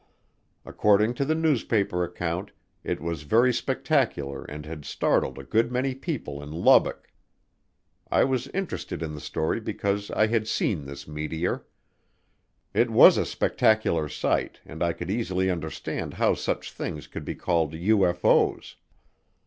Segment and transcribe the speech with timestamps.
[0.65, 2.49] According to the newspaper account,
[2.83, 7.09] it was very spectacular and had startled a good many people in Lubbock.
[8.09, 11.67] I was interested in the story because I had seen this meteor.
[12.73, 17.35] It was a spectacular sight and I could easily understand how such things could be
[17.35, 18.77] called UFO's.